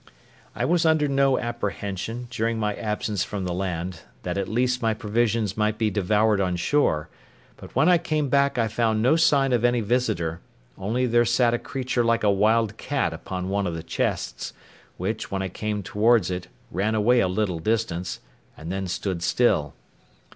I 0.55 0.65
was 0.65 0.83
under 0.83 1.05
some 1.05 1.37
apprehension, 1.37 2.25
during 2.31 2.57
my 2.57 2.73
absence 2.73 3.23
from 3.23 3.43
the 3.45 3.53
land, 3.53 4.01
that 4.23 4.35
at 4.35 4.47
least 4.47 4.81
my 4.81 4.95
provisions 4.95 5.55
might 5.55 5.77
be 5.77 5.91
devoured 5.91 6.41
on 6.41 6.55
shore: 6.55 7.07
but 7.55 7.75
when 7.75 7.87
I 7.87 7.99
came 7.99 8.27
back 8.27 8.57
I 8.57 8.67
found 8.67 9.03
no 9.03 9.15
sign 9.15 9.53
of 9.53 9.63
any 9.63 9.79
visitor; 9.79 10.41
only 10.75 11.05
there 11.05 11.23
sat 11.23 11.53
a 11.53 11.59
creature 11.59 12.03
like 12.03 12.23
a 12.23 12.31
wild 12.31 12.77
cat 12.77 13.13
upon 13.13 13.49
one 13.49 13.67
of 13.67 13.75
the 13.75 13.83
chests, 13.83 14.53
which, 14.97 15.29
when 15.29 15.43
I 15.43 15.49
came 15.49 15.83
towards 15.83 16.31
it, 16.31 16.47
ran 16.71 16.95
away 16.95 17.19
a 17.19 17.27
little 17.27 17.59
distance, 17.59 18.21
and 18.57 18.71
then 18.71 18.87
stood 18.87 19.21
still. 19.21 19.75